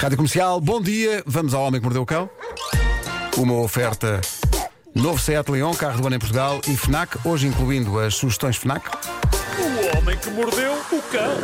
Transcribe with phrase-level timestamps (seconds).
[0.00, 1.24] Rádio Comercial, bom dia.
[1.26, 2.30] Vamos ao Homem que Mordeu o Cão.
[3.36, 4.20] Uma oferta
[4.94, 8.88] novo Seat Leon, carro do ano em Portugal e FNAC, hoje incluindo as sugestões FNAC.
[9.58, 11.34] O homem que mordeu o cão.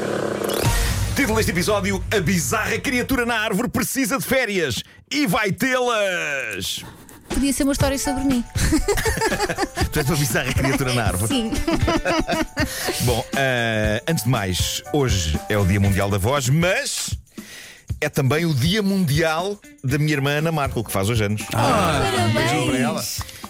[1.17, 6.85] Título deste episódio: A bizarra criatura na árvore precisa de férias e vai tê-las.
[7.29, 8.45] Podia ser uma história sobre mim.
[9.91, 11.27] Tu és uma bizarra criatura na árvore.
[11.27, 11.53] Sim.
[13.03, 17.19] Bom, ah, antes de mais, hoje é o Dia Mundial da Voz, mas
[18.05, 21.43] é também o Dia Mundial da minha irmã Ana Marco, que faz hoje anos.
[21.51, 22.67] Parabéns.
[22.67, 23.05] para ela.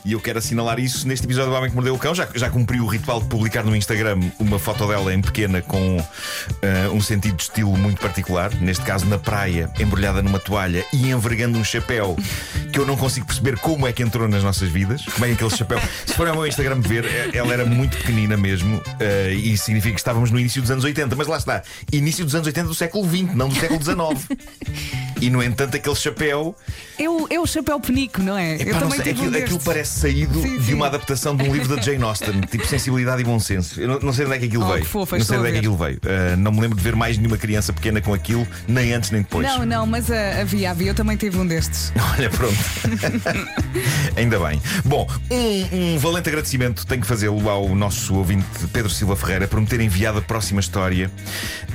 [0.04, 2.14] E eu quero assinalar isso neste episódio do Homem que Mordeu o Cão.
[2.14, 5.96] Já, já cumpri o ritual de publicar no Instagram uma foto dela em pequena com
[6.62, 8.54] ah, um sentido de estilo muito particular.
[8.56, 12.16] Neste caso, na praia, embrulhada numa toalha e envergando um chapéu
[12.70, 15.02] que eu não consigo perceber como é que entrou nas nossas vidas.
[15.06, 15.80] Como é que aquele chapéu.
[16.04, 19.94] Se forem ao meu Instagram ver, eh, ela era muito pequenina mesmo ah, e significa
[19.94, 21.16] que estávamos no início dos anos 80.
[21.16, 23.94] Mas lá está, início dos anos 80 do século XX, não do século XIX.
[25.20, 26.54] E no entanto, aquele chapéu.
[26.98, 28.56] É o, é o chapéu penico, não é?
[28.56, 31.52] Epá, não sei, tive um aquilo, aquilo parece saído Sim, de uma adaptação de um
[31.52, 33.80] livro da Jane Austen, tipo sensibilidade e bom senso.
[33.80, 35.18] Eu não, não sei de onde é que aquilo Oh, veio.
[35.18, 35.98] não sei onde é que aquilo veio.
[36.04, 39.22] Ah, não me lembro de ver mais nenhuma criança pequena com aquilo, nem antes nem
[39.22, 39.46] depois.
[39.46, 40.88] Não, não, mas ah, havia, havia.
[40.90, 41.92] Eu também tive um destes.
[42.18, 42.54] Olha, pronto.
[44.16, 44.60] Ainda bem.
[44.84, 49.60] Bom, um, um valente agradecimento tenho que fazê-lo ao nosso ouvinte Pedro Silva Ferreira por
[49.60, 51.10] me ter enviado a próxima história,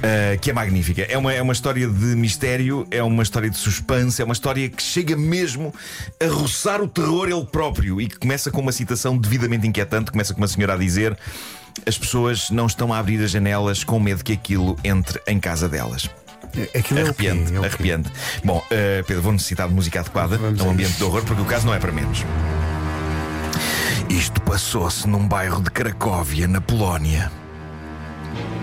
[0.04, 1.04] ah, que é magnífica.
[1.04, 4.68] É uma, é uma história de mistério, é uma história de suspense, é uma história
[4.70, 5.74] que chega mesmo
[6.22, 10.12] a roçar o terror ele próprio e que começa com uma citação devidamente inquietante.
[10.12, 11.18] Começa com uma senhora a dizer.
[11.86, 15.70] As pessoas não estão a abrir as janelas com medo que aquilo entre em casa
[15.70, 16.10] delas.
[16.76, 17.28] Aquilo é o quê?
[17.30, 17.68] Arrepiante, É o quê?
[17.68, 18.12] arrepiante.
[18.44, 21.42] Bom, eh, Pedro, vou necessitar de música adequada Vamos a um ambiente de horror, porque
[21.42, 22.26] o caso não é para menos.
[24.10, 27.32] Isto passou-se num bairro de Cracóvia, na Polónia.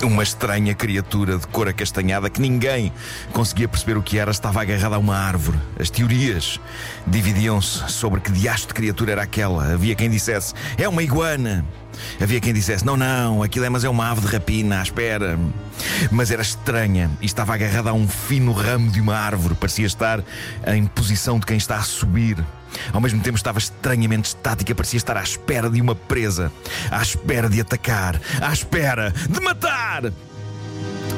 [0.02, 2.92] Uma estranha criatura de cor acastanhada que ninguém
[3.32, 5.58] conseguia perceber o que era estava agarrada a uma árvore.
[5.80, 6.60] As teorias
[7.06, 9.72] dividiam-se sobre que diacho de criatura era aquela.
[9.72, 11.64] Havia quem dissesse, é uma iguana.
[12.20, 15.38] Havia quem dissesse, não, não, aquilo é, mas é uma ave de rapina, à espera.
[16.10, 19.54] Mas era estranha e estava agarrada a um fino ramo de uma árvore.
[19.54, 20.22] Parecia estar
[20.66, 22.36] em posição de quem está a subir.
[22.92, 26.52] Ao mesmo tempo estava estranhamente estática, parecia estar à espera de uma presa,
[26.90, 30.12] à espera de atacar, à espera de matar.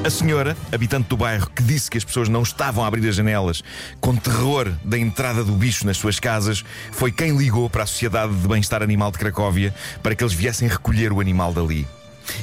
[0.04, 3.16] A senhora, habitante do bairro, que disse que as pessoas não estavam a abrir as
[3.16, 3.64] janelas
[4.00, 8.32] com terror da entrada do bicho nas suas casas, foi quem ligou para a Sociedade
[8.34, 11.86] de Bem-Estar Animal de Cracóvia para que eles viessem recolher o animal dali.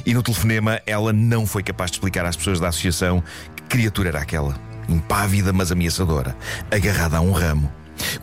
[0.06, 3.24] E no telefonema, ela não foi capaz de explicar às pessoas da associação
[3.56, 4.56] que criatura era aquela.
[4.90, 6.36] Impávida, mas ameaçadora,
[6.70, 7.72] agarrada a um ramo.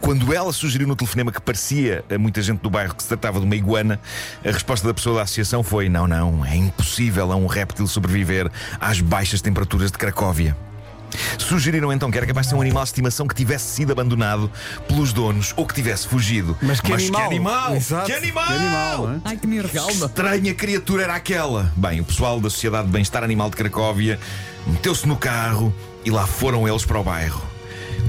[0.01, 3.39] Quando ela sugeriu no telefonema que parecia a muita gente do bairro que se tratava
[3.39, 4.01] de uma iguana,
[4.45, 8.51] a resposta da pessoa da associação foi: não, não, é impossível a um réptil sobreviver
[8.81, 10.57] às baixas temperaturas de Cracóvia.
[11.39, 14.51] Sugeriram então que era capaz de ser um animal de estimação que tivesse sido abandonado
[14.89, 16.57] pelos donos ou que tivesse fugido.
[16.63, 17.27] Mas que que animal?
[17.27, 17.77] animal!
[17.77, 18.47] Exato, Que animal!
[18.47, 19.21] que animal?
[19.25, 19.47] Ai, que
[19.91, 21.73] estranha criatura era aquela?
[21.77, 24.19] Bem, o pessoal da Sociedade de Bem-Estar Animal de Cracóvia
[24.67, 25.75] meteu-se no carro
[26.05, 27.52] e lá foram eles para o bairro.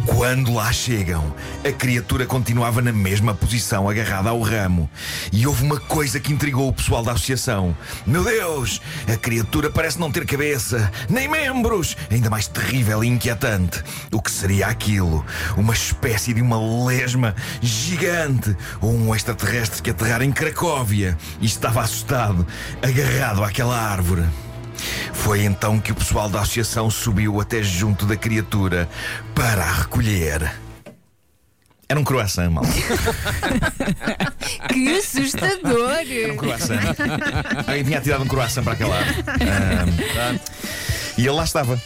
[0.05, 1.33] Quando lá chegam,
[1.65, 4.89] a criatura continuava na mesma posição, agarrada ao ramo.
[5.31, 7.75] E houve uma coisa que intrigou o pessoal da associação.
[8.05, 8.81] Meu Deus,
[9.11, 11.95] a criatura parece não ter cabeça, nem membros.
[12.11, 13.81] Ainda mais terrível e inquietante.
[14.11, 15.25] O que seria aquilo?
[15.55, 21.81] Uma espécie de uma lesma gigante ou um extraterrestre que aterrara em Cracóvia e estava
[21.81, 22.45] assustado,
[22.81, 24.23] agarrado àquela árvore.
[25.13, 28.89] Foi então que o pessoal da associação subiu até junto da criatura
[29.33, 30.53] para a recolher.
[31.87, 32.63] Era um croissant, mal.
[34.69, 35.99] Que assustador.
[36.31, 36.79] Um croissant.
[37.67, 39.23] Alguém tinha tirado um croissant para aquela árvore.
[40.17, 40.35] Ah,
[41.17, 41.79] e ele lá estava.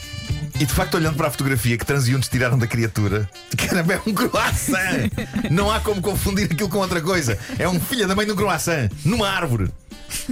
[0.60, 4.14] E de facto, olhando para a fotografia que transeuntes tiraram da criatura, caramba, é um
[4.14, 5.12] croissant!
[5.52, 7.38] Não há como confundir aquilo com outra coisa.
[7.60, 9.70] É um filho da mãe de um croissant, numa árvore.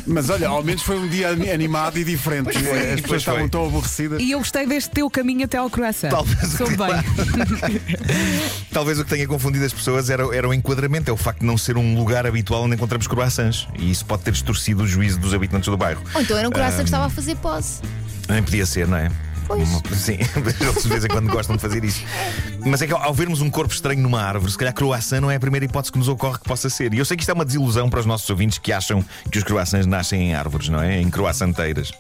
[0.06, 2.44] Mas olha, ao menos foi um dia ani- animado e diferente.
[2.46, 3.50] Pois foi, As pois pessoas estavam foi.
[3.50, 4.22] tão aborrecidas.
[4.22, 6.10] E eu gostei deste teu caminho até ao coração.
[6.10, 6.88] Talvez o Sou que- bem.
[8.72, 11.46] Talvez o que tenha confundido as pessoas era, era o enquadramento, é o facto de
[11.46, 13.68] não ser um lugar habitual onde encontramos croissants.
[13.78, 16.02] E isso pode ter distorcido o juízo dos habitantes do bairro.
[16.14, 17.80] Ou então era um coração que estava a fazer pose.
[18.28, 19.10] Nem podia ser, não é?
[19.48, 19.70] Pois.
[19.94, 22.04] Sim, eles de vez em quando gostam de fazer isso.
[22.66, 25.36] Mas é que ao vermos um corpo estranho numa árvore, se calhar croissant não é
[25.36, 26.94] a primeira hipótese que nos ocorre que possa ser.
[26.94, 29.38] E eu sei que isto é uma desilusão para os nossos ouvintes que acham que
[29.38, 31.00] os croissants nascem em árvores, não é?
[31.00, 31.92] Em croissanteiras.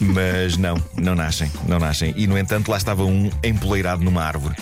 [0.00, 2.12] Mas não, não nascem, não nascem.
[2.16, 4.54] E no entanto, lá estava um empoleirado numa árvore.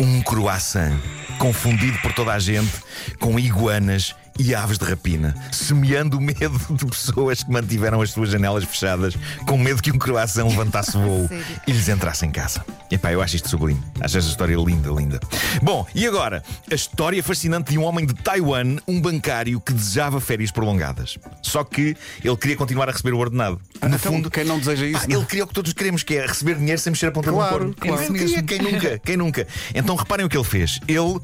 [0.00, 0.98] Um croissant,
[1.38, 2.72] confundido por toda a gente
[3.18, 8.30] com iguanas e aves de rapina, semeando o medo de pessoas que mantiveram as suas
[8.30, 9.14] janelas fechadas
[9.46, 11.28] com medo que um croissant levantasse voo
[11.66, 12.64] e lhes entrasse em casa.
[12.90, 13.82] Epá, eu acho isto sublime.
[14.00, 15.20] Acho esta história linda, linda.
[15.62, 16.42] Bom, e agora?
[16.70, 21.18] A história fascinante de um homem de Taiwan, um bancário que desejava férias prolongadas.
[21.42, 23.60] Só que ele queria continuar a receber o ordenado.
[23.82, 25.16] No Então, fundo, quem não deseja isso, Pá, não?
[25.18, 27.58] ele queria o que todos queremos, que é receber dinheiro sem mexer a ponta Claro,
[27.58, 27.80] do corpo.
[27.80, 28.12] claro.
[28.12, 28.42] Mesmo.
[28.44, 29.46] quem nunca, quem nunca.
[29.74, 30.80] Então reparem o que ele fez.
[30.86, 31.18] Ele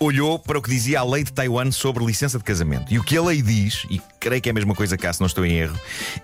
[0.00, 2.92] olhou para o que dizia a lei de Taiwan sobre licença de casamento.
[2.92, 5.20] E o que a lei diz, e creio que é a mesma coisa cá, se
[5.20, 5.78] não estou em erro,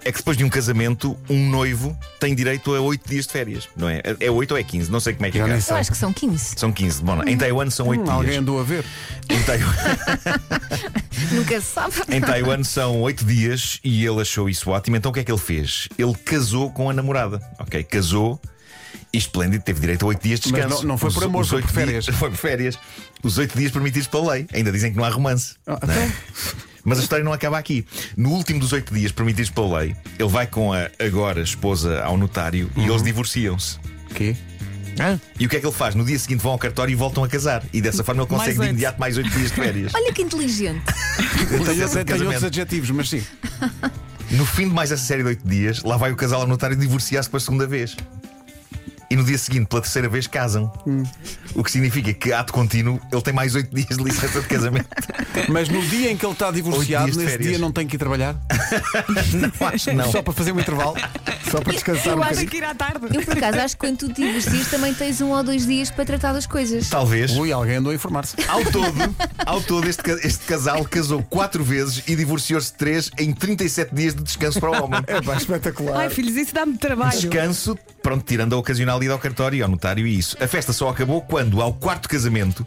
[0.04, 3.68] é que depois de um casamento, um noivo tem direito a 8 dias de férias,
[3.76, 4.00] não é?
[4.20, 4.90] É 8 ou é 15?
[4.90, 5.42] Não sei como é que é.
[5.42, 5.76] Eu sei.
[5.76, 6.54] acho que são 15.
[6.56, 7.02] São 15.
[7.02, 8.16] Bom, em Taiwan são 8 Hum, dias.
[8.16, 8.84] alguém andou a ver.
[9.28, 9.74] Em Taiwan,
[11.32, 11.94] Nunca se sabe.
[12.10, 14.96] em Taiwan são 8 dias e ele achou isso ótimo.
[14.96, 15.88] Então o que é que ele fez?
[15.98, 17.40] Ele casou com a namorada.
[17.58, 18.40] Ok, casou.
[19.14, 20.82] E esplêndido, teve direito a 8 dias de Mas descanso.
[20.82, 22.04] não- não foi por amor, foi oito por férias.
[22.04, 22.78] dias- foi por férias.
[23.22, 24.46] Os 8 dias permitidos pela lei.
[24.52, 25.54] Ainda dizem que não há romance.
[25.66, 26.06] Ah, não é?
[26.06, 26.16] então.
[26.84, 27.86] Mas a história não acaba aqui.
[28.16, 32.16] No último dos 8 dias permitidos pela lei, ele vai com a agora esposa ao
[32.18, 32.84] notário Uhum.
[32.84, 33.78] e eles divorciam-se.
[34.14, 34.36] Quê?
[35.40, 35.94] E o que é que ele faz?
[35.94, 37.64] No dia seguinte vão ao cartório e voltam a casar.
[37.72, 38.70] E dessa forma ele consegue de oito.
[38.70, 39.92] imediato mais 8 dias de férias.
[39.94, 40.82] Olha que inteligente.
[41.40, 43.22] Eu tenho, Licença de tenho outros adjetivos, mas sim.
[44.30, 46.74] No fim de mais essa série de 8 dias, lá vai o casal ao notário
[46.76, 47.94] divorciar-se pela segunda vez.
[49.10, 50.72] E no dia seguinte, pela terceira vez, casam.
[51.54, 54.88] O que significa que, ato contínuo, ele tem mais 8 dias de licença de casamento.
[55.48, 57.48] Mas no dia em que ele está divorciado, Oito dias de nesse férias.
[57.50, 58.34] dia não tem que ir trabalhar?
[59.60, 60.10] não, acho que não.
[60.10, 60.94] Só para fazer um intervalo?
[61.54, 62.50] Só para descansar Eu um acho bocadinho?
[62.50, 63.06] Que ir à tarde.
[63.16, 65.88] Eu, por acaso, acho que quando tu te divorcias também tens um ou dois dias
[65.90, 66.88] para tratar das coisas.
[66.88, 67.30] Talvez.
[67.36, 68.34] Ui, alguém andou a informar-se.
[68.48, 69.14] Ao todo,
[69.46, 74.14] ao todo este, ca- este casal casou 4 vezes e divorciou-se 3 em 37 dias
[74.14, 75.00] de descanso para o homem.
[75.06, 75.96] É pá, espetacular.
[76.00, 77.12] Ai, filhos, isso dá-me trabalho.
[77.12, 80.36] Descanso, pronto, tirando a ocasional ida ao cartório e ao notário e isso.
[80.42, 82.66] A festa só acabou quando, ao quarto casamento,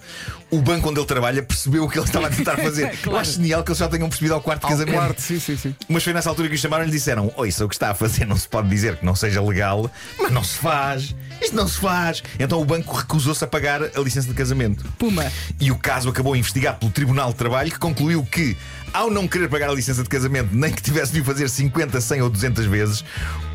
[0.50, 2.98] o banco onde ele trabalha percebeu o que ele estava a tentar fazer.
[3.06, 4.96] Eu acho genial que eles já tenham percebido ao quarto Ao casamento.
[4.96, 5.76] quarto, sim, sim, sim.
[5.90, 7.76] Mas foi nessa altura que o chamaram e lhe disseram: Oi, isso é o que
[7.76, 9.90] está a fazer não se pode dizer que não seja legal,
[10.20, 11.16] mas não se faz.
[11.42, 12.24] Isto não se faz.
[12.40, 14.84] Então o banco recusou-se a pagar a licença de casamento.
[14.98, 15.32] Puma.
[15.60, 18.58] E o caso acabou investigado pelo Tribunal de Trabalho, que concluiu que,
[18.94, 22.00] ao não querer pagar a licença de casamento, nem que tivesse de o fazer 50,
[22.02, 23.06] 100 ou 200 vezes,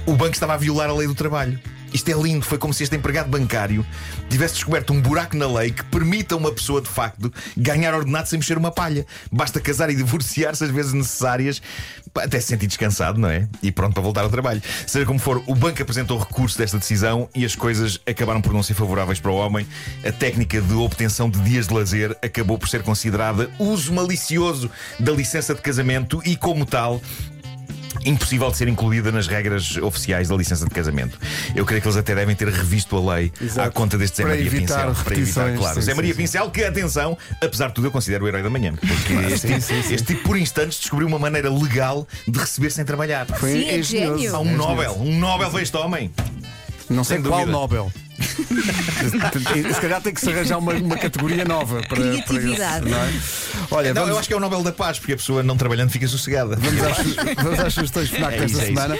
[0.07, 1.59] o banco estava a violar a lei do trabalho.
[1.93, 3.85] Isto é lindo, foi como se este empregado bancário
[4.29, 8.29] tivesse descoberto um buraco na lei que permita a uma pessoa, de facto, ganhar ordenado
[8.29, 9.07] sem mexer uma palha.
[9.31, 11.61] Basta casar e divorciar-se às vezes necessárias,
[12.17, 13.49] até se sentir descansado, não é?
[13.63, 14.63] E pronto para voltar ao trabalho.
[14.87, 18.63] Seja como for, o banco apresentou recurso desta decisão e as coisas acabaram por não
[18.63, 19.67] ser favoráveis para o homem.
[20.07, 25.13] A técnica de obtenção de dias de lazer acabou por ser considerada uso malicioso da
[25.13, 27.01] licença de casamento e, como tal,
[28.05, 31.19] impossível de ser incluída nas regras oficiais da licença de casamento.
[31.55, 33.69] Eu creio que eles até devem ter revisto a lei Exato.
[33.69, 34.95] à conta deste Zé Para Maria Pincel.
[34.95, 35.75] Para evitar, claro.
[35.75, 36.21] sim, Zé Maria sim.
[36.21, 38.75] Pincel, que atenção, apesar de tudo, eu considero o herói da manhã.
[38.75, 39.95] Porque este, sim, sim, sim.
[39.95, 43.27] este tipo, por instantes, descobriu uma maneira legal de receber sem trabalhar.
[43.27, 44.35] Foi Sim, é gênio.
[44.35, 46.11] Há um Nobel, um Nobel para este homem.
[46.89, 47.59] Não sei Sem qual dúvida.
[47.59, 47.93] Nobel.
[48.23, 52.89] Se calhar tem que se arranjar uma, uma categoria nova para, para Criatividade.
[52.89, 53.13] não é?
[53.71, 55.57] Olha, Não, vamos, eu acho que é o Nobel da Paz, porque a pessoa não
[55.57, 56.57] trabalhando fica sossegada.
[56.57, 58.67] vamos, às, su- vamos às sugestões FNAC É desta isso, é isso.
[58.83, 58.99] semana.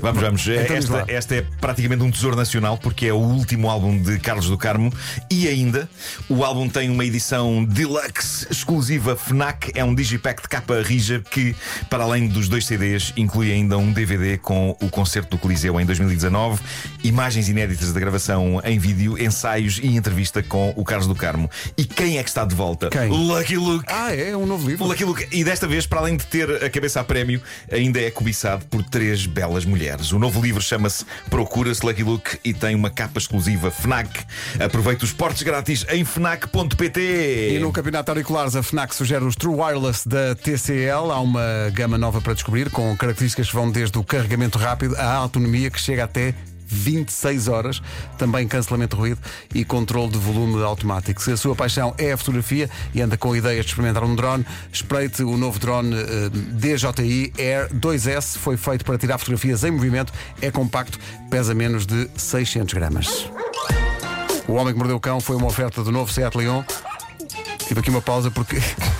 [0.00, 0.48] Vamos, vamos.
[0.48, 1.00] Então diz lá.
[1.00, 4.56] esta, esta é praticamente um tesouro nacional porque é o último álbum de Carlos do
[4.56, 4.92] Carmo
[5.30, 5.88] e ainda
[6.28, 9.72] o álbum tem uma edição deluxe exclusiva FNAC.
[9.74, 11.54] É um digipack de capa rija que,
[11.88, 15.84] para além dos dois CDs, inclui ainda um DVD com o concerto do Coliseu em
[15.84, 16.60] 2019,
[17.04, 21.50] imagens inéditas da gravação em vídeo, ensaios e entrevista com o Carlos do Carmo.
[21.76, 22.88] E quem é que está de volta?
[22.90, 23.08] Quem?
[23.08, 23.84] Lucky Luke.
[23.88, 24.30] Ah, é?
[24.30, 24.86] É um novo livro.
[24.86, 25.26] Lucky Luke.
[25.30, 27.40] E desta vez, para além de ter a cabeça a prémio,
[27.70, 29.89] ainda é cobiçado por três belas mulheres.
[30.12, 34.08] O novo livro chama-se Procura-se Lucky Luke e tem uma capa exclusiva FNAC.
[34.58, 37.00] Aproveite os portes grátis em FNAC.pt.
[37.54, 41.10] E no Campeonato Auriculares, a FNAC sugere os True Wireless da TCL.
[41.10, 45.12] Há uma gama nova para descobrir, com características que vão desde o carregamento rápido à
[45.14, 46.34] autonomia que chega até
[46.70, 47.82] 26 horas,
[48.16, 49.20] também cancelamento de ruído
[49.54, 51.20] e controle de volume automático.
[51.20, 54.46] Se a sua paixão é a fotografia e anda com ideias de experimentar um drone,
[54.72, 58.38] espreite o novo drone eh, DJI Air 2S.
[58.38, 60.98] Foi feito para tirar fotografias em movimento, é compacto,
[61.28, 63.30] pesa menos de 600 gramas.
[64.46, 66.62] O Homem que Mordeu o Cão foi uma oferta do novo Seat Leon.
[67.66, 68.56] Tive aqui uma pausa porque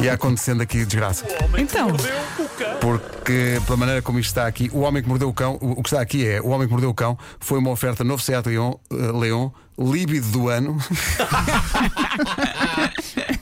[0.00, 1.26] ia acontecendo aqui desgraça.
[1.40, 1.86] O homem Então.
[1.86, 2.76] que mordeu o cão.
[2.80, 5.82] Porque, pela maneira como isto está aqui, o homem que mordeu o cão, o o
[5.82, 8.46] que está aqui é: o homem que mordeu o cão foi uma oferta novo Seat
[8.48, 10.76] Leon, eh, Leon líbido do ano.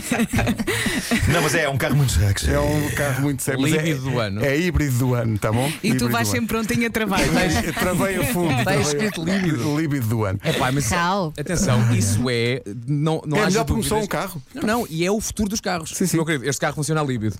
[1.32, 2.50] Não, mas é, é um carro muito sexy.
[2.52, 3.60] É um carro muito sério.
[3.60, 4.44] mas é- Líbido do ano.
[4.44, 5.66] É híbrido do ano, tá bom?
[5.68, 7.20] E tu Híbrido vais do sempre prontinho a travar.
[7.26, 7.48] não é?
[7.72, 8.50] Travei a fundo.
[8.52, 9.80] Está travei- escrito líbido.
[9.80, 10.38] Líbido do ano.
[10.42, 11.32] É pá, mas Rau.
[11.38, 12.62] atenção, isso é.
[12.86, 14.04] Não, não É haja melhor promoção dúvidas.
[14.04, 14.42] um carro.
[14.54, 15.90] Não, não, e é o futuro dos carros.
[15.90, 16.16] Sim, sim.
[16.16, 17.36] Meu querido, este carro funciona a líbido.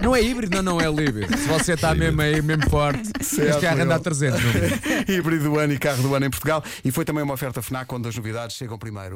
[0.00, 1.36] não é híbrido, não, não é líbido.
[1.36, 4.00] Se você está mesmo aí, mesmo forte, Certo, este carro anda a Legal.
[4.00, 4.40] 300.
[4.42, 4.74] meu amigo.
[5.12, 6.62] Híbrido do ano e carro do ano em Portugal.
[6.84, 9.10] E foi também uma oferta FNAC onde as novidades chegam primeiro.